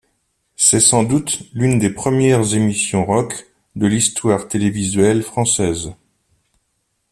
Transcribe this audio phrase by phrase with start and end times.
[0.55, 5.93] C’est sans doute l’une des premières émissions rock de l’histoire télévisuelle française.